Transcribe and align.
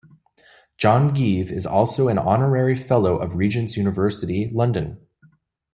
John 0.79 1.13
Gieve 1.13 1.51
is 1.51 1.67
also 1.67 2.07
an 2.07 2.17
Honorary 2.17 2.75
Fellow 2.75 3.17
of 3.17 3.35
Regent's 3.35 3.77
University 3.77 4.49
London. 4.51 5.05